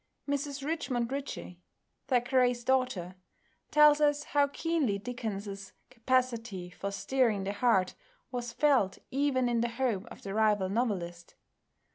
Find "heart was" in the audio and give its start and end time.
7.53-8.51